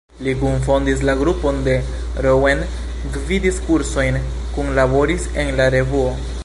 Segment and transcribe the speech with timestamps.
[0.25, 1.75] Li kunfondis la grupon de
[2.27, 2.65] Rouen,
[3.17, 4.21] gvidis kursojn,
[4.57, 6.13] kunlaboris en la Revuo.